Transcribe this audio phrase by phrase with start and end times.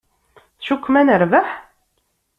[0.59, 1.47] Tcukkem ad nerbeḥ?